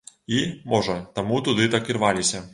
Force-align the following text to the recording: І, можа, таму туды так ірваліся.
І, 0.37 0.39
можа, 0.71 0.95
таму 1.21 1.45
туды 1.51 1.71
так 1.77 1.95
ірваліся. 1.95 2.47